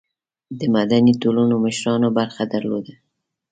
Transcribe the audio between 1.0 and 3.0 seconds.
ټولنو مشرانو برخه درلوده.